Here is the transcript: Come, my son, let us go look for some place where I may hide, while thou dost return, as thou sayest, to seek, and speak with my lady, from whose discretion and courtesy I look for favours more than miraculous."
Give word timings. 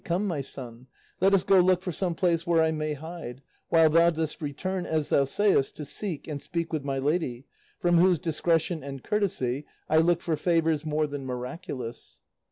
Come, 0.03 0.25
my 0.25 0.41
son, 0.41 0.87
let 1.19 1.31
us 1.31 1.43
go 1.43 1.59
look 1.59 1.83
for 1.83 1.91
some 1.91 2.15
place 2.15 2.47
where 2.47 2.59
I 2.63 2.71
may 2.71 2.95
hide, 2.95 3.43
while 3.69 3.87
thou 3.87 4.09
dost 4.09 4.41
return, 4.41 4.83
as 4.87 5.09
thou 5.09 5.25
sayest, 5.25 5.75
to 5.77 5.85
seek, 5.85 6.27
and 6.27 6.41
speak 6.41 6.73
with 6.73 6.83
my 6.83 6.97
lady, 6.97 7.45
from 7.79 7.97
whose 7.99 8.17
discretion 8.17 8.81
and 8.81 9.03
courtesy 9.03 9.63
I 9.87 9.97
look 9.97 10.19
for 10.21 10.35
favours 10.35 10.87
more 10.87 11.05
than 11.05 11.23
miraculous." 11.27 12.21